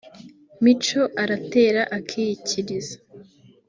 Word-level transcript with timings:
Mico 0.63 1.01
aratera 1.23 1.81
akiyikiriza 1.97 2.95